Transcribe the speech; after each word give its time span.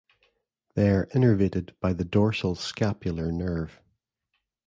They 0.73 0.89
are 0.89 1.05
innervated 1.13 1.75
by 1.79 1.93
the 1.93 2.03
dorsal 2.03 2.55
scapular 2.55 3.31
nerve. 3.31 3.79